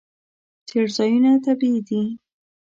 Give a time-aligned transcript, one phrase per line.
[0.67, 2.01] څړځایونه طبیعي دي.